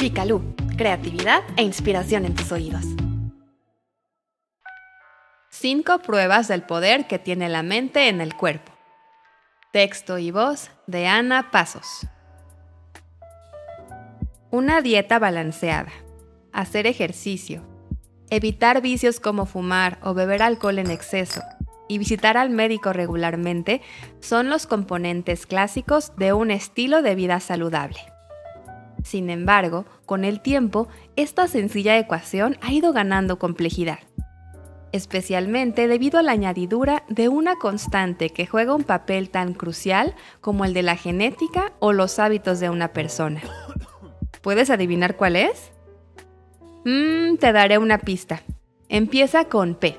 [0.00, 0.40] Picalú,
[0.78, 2.86] creatividad e inspiración en tus oídos.
[5.50, 8.72] Cinco pruebas del poder que tiene la mente en el cuerpo.
[9.74, 12.06] Texto y voz de Ana Pasos.
[14.50, 15.92] Una dieta balanceada.
[16.50, 17.62] Hacer ejercicio.
[18.30, 21.42] Evitar vicios como fumar o beber alcohol en exceso.
[21.90, 23.82] Y visitar al médico regularmente
[24.20, 28.09] son los componentes clásicos de un estilo de vida saludable.
[29.04, 34.00] Sin embargo, con el tiempo, esta sencilla ecuación ha ido ganando complejidad
[34.92, 40.64] especialmente debido a la añadidura de una constante que juega un papel tan crucial como
[40.64, 43.40] el de la genética o los hábitos de una persona.
[44.42, 45.70] ¿Puedes adivinar cuál es?
[46.84, 48.42] Mmm, te daré una pista.
[48.88, 49.98] Empieza con P.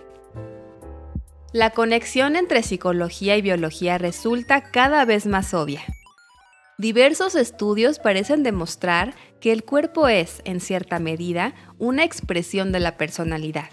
[1.54, 5.82] La conexión entre psicología y biología resulta cada vez más obvia.
[6.82, 12.98] Diversos estudios parecen demostrar que el cuerpo es, en cierta medida, una expresión de la
[12.98, 13.70] personalidad.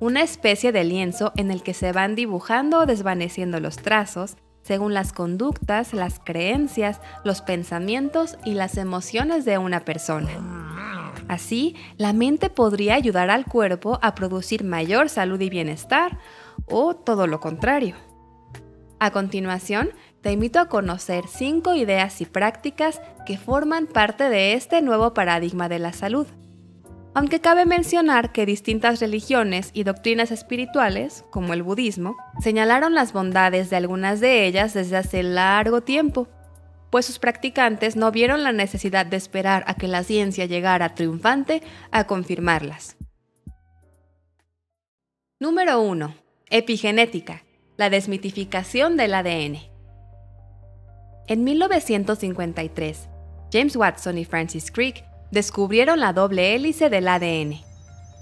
[0.00, 4.94] Una especie de lienzo en el que se van dibujando o desvaneciendo los trazos según
[4.94, 11.12] las conductas, las creencias, los pensamientos y las emociones de una persona.
[11.28, 16.18] Así, la mente podría ayudar al cuerpo a producir mayor salud y bienestar,
[16.64, 17.96] o todo lo contrario.
[18.98, 19.90] A continuación,
[20.22, 25.68] te invito a conocer cinco ideas y prácticas que forman parte de este nuevo paradigma
[25.68, 26.26] de la salud
[27.14, 33.70] aunque cabe mencionar que distintas religiones y doctrinas espirituales, como el budismo, señalaron las bondades
[33.70, 36.28] de algunas de ellas desde hace largo tiempo,
[36.90, 41.62] pues sus practicantes no vieron la necesidad de esperar a que la ciencia llegara triunfante
[41.92, 42.96] a confirmarlas.
[45.38, 46.14] Número 1.
[46.50, 47.44] Epigenética,
[47.76, 49.58] la desmitificación del ADN.
[51.26, 53.08] En 1953,
[53.52, 57.60] James Watson y Francis Crick descubrieron la doble hélice del ADN,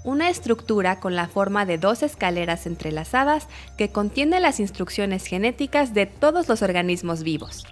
[0.03, 6.07] una estructura con la forma de dos escaleras entrelazadas que contiene las instrucciones genéticas de
[6.07, 7.65] todos los organismos vivos.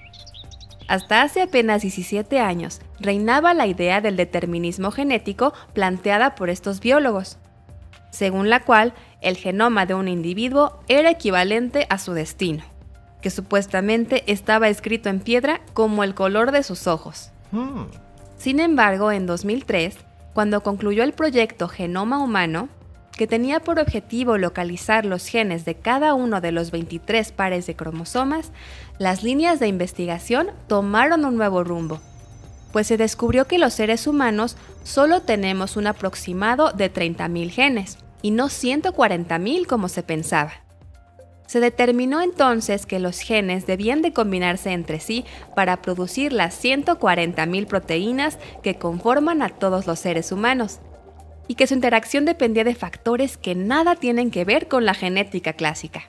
[0.87, 7.37] Hasta hace apenas 17 años reinaba la idea del determinismo genético planteada por estos biólogos,
[8.11, 12.63] según la cual el genoma de un individuo era equivalente a su destino,
[13.21, 17.31] que supuestamente estaba escrito en piedra como el color de sus ojos.
[17.51, 17.85] Hmm.
[18.37, 19.97] Sin embargo, en 2003,
[20.33, 22.69] cuando concluyó el proyecto Genoma Humano,
[23.15, 27.75] que tenía por objetivo localizar los genes de cada uno de los 23 pares de
[27.75, 28.51] cromosomas,
[28.97, 31.99] las líneas de investigación tomaron un nuevo rumbo,
[32.71, 38.31] pues se descubrió que los seres humanos solo tenemos un aproximado de 30.000 genes, y
[38.31, 40.53] no 140.000 como se pensaba.
[41.47, 47.67] Se determinó entonces que los genes debían de combinarse entre sí para producir las 140.000
[47.67, 50.79] proteínas que conforman a todos los seres humanos,
[51.47, 55.51] y que su interacción dependía de factores que nada tienen que ver con la genética
[55.51, 56.03] clásica.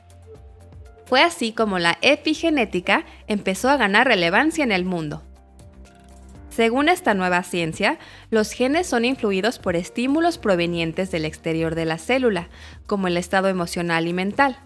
[1.06, 5.24] Fue así como la epigenética empezó a ganar relevancia en el mundo.
[6.54, 7.98] Según esta nueva ciencia,
[8.30, 12.48] los genes son influidos por estímulos provenientes del exterior de la célula,
[12.86, 14.58] como el estado emocional y mental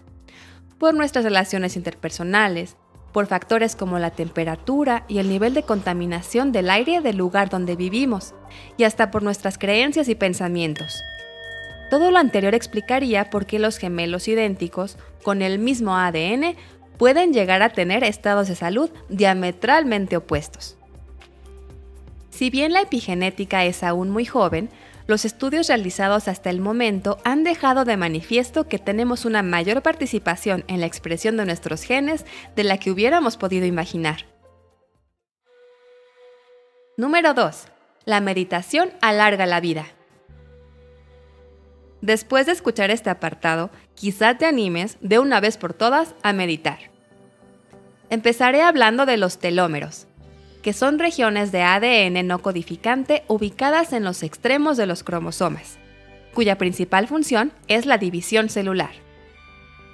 [0.77, 2.75] por nuestras relaciones interpersonales,
[3.11, 7.75] por factores como la temperatura y el nivel de contaminación del aire del lugar donde
[7.75, 8.35] vivimos,
[8.77, 11.01] y hasta por nuestras creencias y pensamientos.
[11.89, 16.55] Todo lo anterior explicaría por qué los gemelos idénticos, con el mismo ADN,
[16.97, 20.76] pueden llegar a tener estados de salud diametralmente opuestos.
[22.37, 24.69] Si bien la epigenética es aún muy joven,
[25.07, 30.63] los estudios realizados hasta el momento han dejado de manifiesto que tenemos una mayor participación
[30.67, 34.27] en la expresión de nuestros genes de la que hubiéramos podido imaginar.
[36.95, 37.69] Número 2.
[38.05, 39.87] La meditación alarga la vida.
[42.01, 46.91] Después de escuchar este apartado, quizá te animes de una vez por todas a meditar.
[48.11, 50.06] Empezaré hablando de los telómeros,
[50.67, 55.77] que son regiones de ADN no codificante ubicadas en los extremos de los cromosomas,
[56.33, 58.89] cuya principal función es la división celular.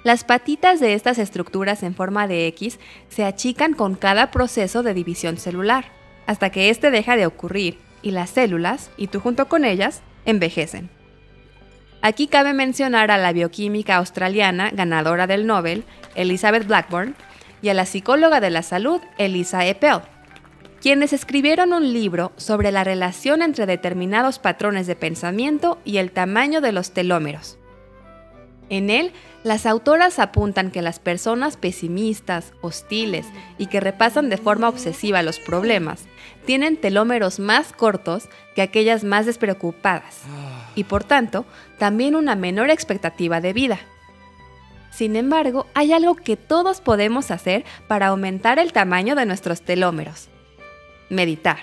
[0.02, 4.94] Las patitas de estas estructuras en forma de X se achican con cada proceso de
[4.94, 5.84] división celular,
[6.26, 10.90] hasta que éste deja de ocurrir y las células, y tú junto con ellas, envejecen.
[12.02, 15.84] Aquí cabe mencionar a la bioquímica australiana ganadora del Nobel,
[16.16, 17.14] Elizabeth Blackburn,
[17.62, 20.00] y a la psicóloga de la salud, Elisa Eppel,
[20.84, 26.60] quienes escribieron un libro sobre la relación entre determinados patrones de pensamiento y el tamaño
[26.60, 27.56] de los telómeros.
[28.68, 29.12] En él,
[29.44, 33.24] las autoras apuntan que las personas pesimistas, hostiles
[33.56, 36.04] y que repasan de forma obsesiva los problemas
[36.44, 40.20] tienen telómeros más cortos que aquellas más despreocupadas
[40.74, 41.46] y por tanto
[41.78, 43.78] también una menor expectativa de vida.
[44.90, 50.28] Sin embargo, hay algo que todos podemos hacer para aumentar el tamaño de nuestros telómeros.
[51.10, 51.58] Meditar.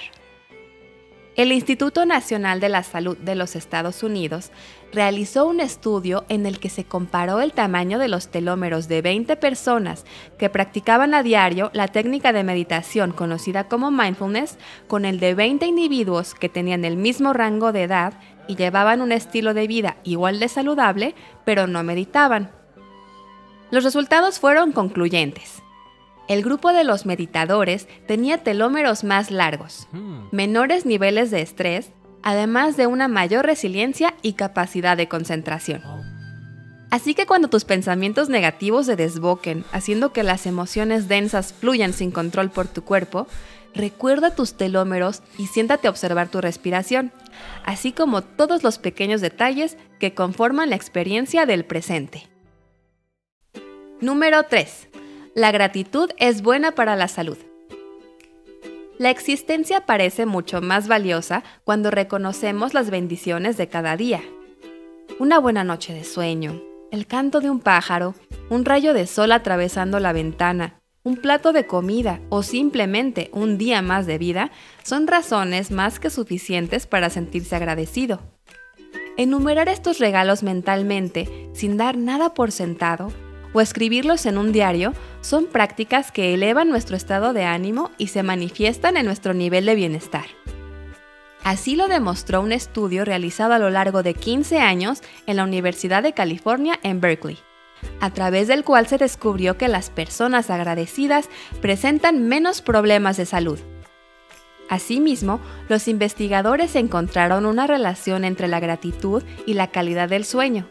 [1.38, 4.52] El Instituto Nacional de la Salud de los Estados Unidos
[4.92, 9.38] realizó un estudio en el que se comparó el tamaño de los telómeros de 20
[9.38, 10.06] personas
[10.38, 14.58] que practicaban a diario la técnica de meditación conocida como mindfulness
[14.88, 18.14] con el de 20 individuos que tenían el mismo rango de edad
[18.48, 21.16] y llevaban un estilo de vida igual de saludable,
[21.46, 22.52] pero no meditaban.
[23.72, 25.64] Los resultados fueron concluyentes.
[26.31, 30.30] El grupo de los meditadores tenía telómeros más largos, hmm.
[30.31, 31.92] menores niveles de estrés,
[32.24, 35.81] además de una mayor resiliencia y capacidad de concentración.
[36.89, 42.12] Así que cuando tus pensamientos negativos se desboquen, haciendo que las emociones densas fluyan sin
[42.12, 43.28] control por tu cuerpo,
[43.75, 47.12] recuerda tus telómeros y siéntate a observar tu respiración,
[47.66, 52.30] así como todos los pequeños detalles que conforman la experiencia del presente.
[54.00, 54.88] Número 3.
[55.33, 57.38] La gratitud es buena para la salud.
[58.98, 64.22] La existencia parece mucho más valiosa cuando reconocemos las bendiciones de cada día.
[65.19, 66.62] Una buena noche de sueño,
[66.92, 68.13] el canto de un pájaro,
[68.50, 73.81] un rayo de sol atravesando la ventana, un plato de comida o simplemente un día
[73.81, 74.51] más de vida
[74.83, 78.19] son razones más que suficientes para sentirse agradecido.
[79.16, 83.13] Enumerar estos regalos mentalmente, sin dar nada por sentado,
[83.53, 88.24] o escribirlos en un diario son prácticas que elevan nuestro estado de ánimo y se
[88.24, 90.25] manifiestan en nuestro nivel de bienestar.
[91.44, 96.03] Así lo demostró un estudio realizado a lo largo de 15 años en la Universidad
[96.03, 97.39] de California en Berkeley,
[98.00, 101.30] a través del cual se descubrió que las personas agradecidas
[101.62, 103.59] presentan menos problemas de salud.
[104.69, 110.69] Asimismo, los investigadores encontraron una relación entre la gratitud y la calidad del sueño,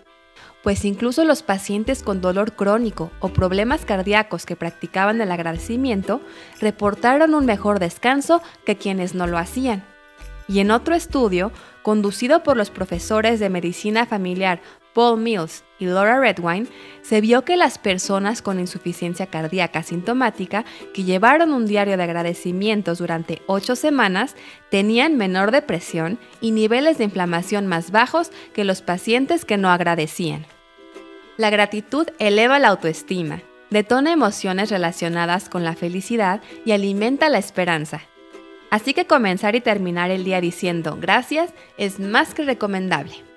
[0.63, 6.21] pues incluso los pacientes con dolor crónico o problemas cardíacos que practicaban el agradecimiento
[6.61, 9.85] reportaron un mejor descanso que quienes no lo hacían.
[10.49, 11.53] Y en otro estudio,
[11.83, 14.61] conducido por los profesores de medicina familiar
[14.95, 16.67] Paul Mills y Laura Redwine,
[17.03, 22.99] se vio que las personas con insuficiencia cardíaca sintomática que llevaron un diario de agradecimientos
[22.99, 24.37] durante ocho semanas
[24.71, 30.47] tenían menor depresión y niveles de inflamación más bajos que los pacientes que no agradecían.
[31.37, 38.03] La gratitud eleva la autoestima, detona emociones relacionadas con la felicidad y alimenta la esperanza.
[38.71, 43.30] Así que comenzar y terminar el día diciendo gracias es más que recomendable.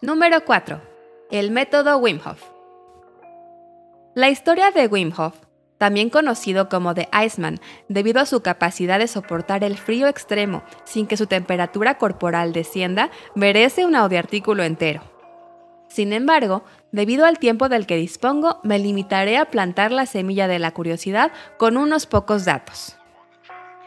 [0.00, 0.80] Número 4.
[1.32, 2.40] El método Wim Hof.
[4.14, 5.34] La historia de Wim Hof,
[5.76, 7.58] también conocido como The Iceman,
[7.88, 13.10] debido a su capacidad de soportar el frío extremo sin que su temperatura corporal descienda,
[13.34, 15.02] merece un audioartículo entero.
[15.88, 16.62] Sin embargo,
[16.92, 21.32] debido al tiempo del que dispongo, me limitaré a plantar la semilla de la curiosidad
[21.56, 22.96] con unos pocos datos.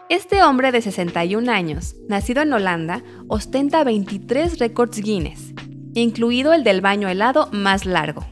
[0.10, 5.54] Este hombre de 61 años, nacido en Holanda, ostenta 23 récords Guinness,
[5.94, 8.26] incluido el del baño helado más largo,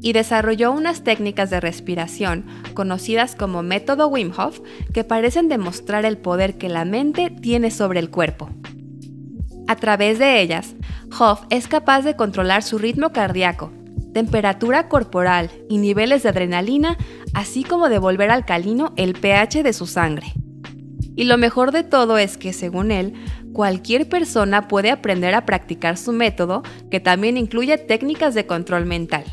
[0.00, 4.60] y desarrolló unas técnicas de respiración conocidas como método Wim Hof
[4.92, 8.48] que parecen demostrar el poder que la mente tiene sobre el cuerpo.
[9.66, 10.74] A través de ellas,
[11.18, 13.72] Hof es capaz de controlar su ritmo cardíaco,
[14.14, 16.96] temperatura corporal y niveles de adrenalina,
[17.34, 20.32] así como de volver alcalino el pH de su sangre.
[21.16, 23.14] Y lo mejor de todo es que, según él,
[23.52, 29.24] cualquier persona puede aprender a practicar su método, que también incluye técnicas de control mental.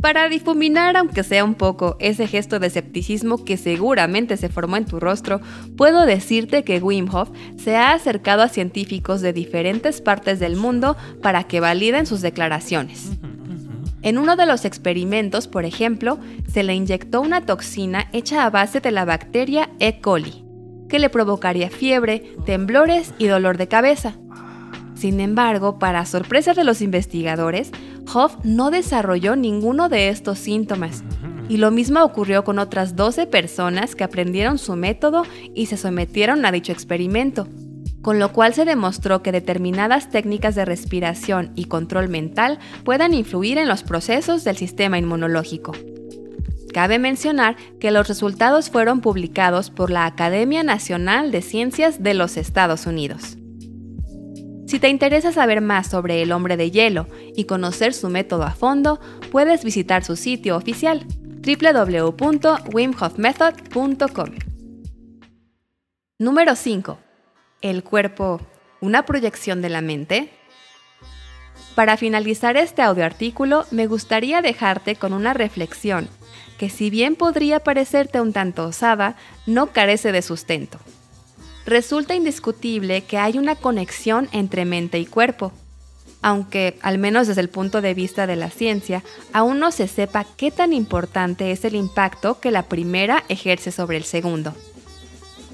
[0.00, 4.84] Para difuminar, aunque sea un poco, ese gesto de escepticismo que seguramente se formó en
[4.84, 5.40] tu rostro,
[5.76, 10.96] puedo decirte que Wim Hof se ha acercado a científicos de diferentes partes del mundo
[11.20, 13.10] para que validen sus declaraciones.
[14.02, 18.78] En uno de los experimentos, por ejemplo, se le inyectó una toxina hecha a base
[18.78, 20.00] de la bacteria E.
[20.00, 20.44] coli,
[20.88, 24.16] que le provocaría fiebre, temblores y dolor de cabeza.
[24.94, 27.70] Sin embargo, para sorpresa de los investigadores,
[28.12, 31.04] Hoff no desarrolló ninguno de estos síntomas.
[31.48, 35.22] Y lo mismo ocurrió con otras 12 personas que aprendieron su método
[35.54, 37.46] y se sometieron a dicho experimento,
[38.02, 43.56] con lo cual se demostró que determinadas técnicas de respiración y control mental puedan influir
[43.58, 45.72] en los procesos del sistema inmunológico.
[46.72, 52.36] Cabe mencionar que los resultados fueron publicados por la Academia Nacional de Ciencias de los
[52.36, 53.36] Estados Unidos.
[54.66, 58.50] Si te interesa saber más sobre el hombre de hielo y conocer su método a
[58.50, 59.00] fondo,
[59.32, 61.06] puedes visitar su sitio oficial
[61.40, 64.28] www.wimhofmethod.com.
[66.18, 66.98] Número 5.
[67.62, 68.42] ¿El cuerpo
[68.82, 70.28] una proyección de la mente?
[71.74, 76.10] Para finalizar este audioartículo, me gustaría dejarte con una reflexión
[76.58, 80.78] que si bien podría parecerte un tanto osada, no carece de sustento.
[81.64, 85.52] Resulta indiscutible que hay una conexión entre mente y cuerpo,
[86.20, 90.26] aunque, al menos desde el punto de vista de la ciencia, aún no se sepa
[90.36, 94.54] qué tan importante es el impacto que la primera ejerce sobre el segundo.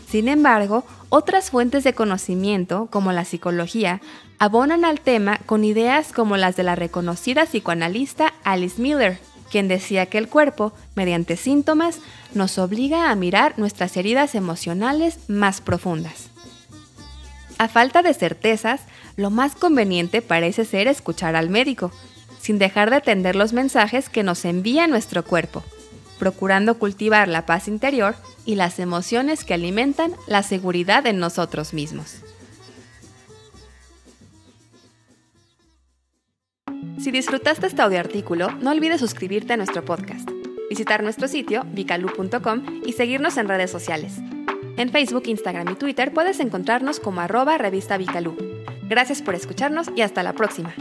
[0.09, 4.01] Sin embargo, otras fuentes de conocimiento, como la psicología,
[4.39, 9.19] abonan al tema con ideas como las de la reconocida psicoanalista Alice Miller,
[9.55, 12.01] quien decía que el cuerpo, mediante síntomas,
[12.35, 16.29] nos obliga a mirar nuestras heridas emocionales más profundas.
[17.59, 18.81] A falta de certezas,
[19.15, 21.93] lo más conveniente parece ser escuchar al médico,
[22.41, 25.63] sin dejar de atender los mensajes que nos envía nuestro cuerpo,
[26.19, 32.17] procurando cultivar la paz interior y las emociones que alimentan la seguridad en nosotros mismos.
[37.05, 40.27] Si disfrutaste este audioartículo, no olvides suscribirte a nuestro podcast,
[40.71, 44.21] visitar nuestro sitio vicalu.com y seguirnos en redes sociales.
[44.79, 48.35] En Facebook, Instagram y Twitter puedes encontrarnos como arroba revista Vicalú.
[48.89, 50.75] Gracias por escucharnos y hasta la próxima.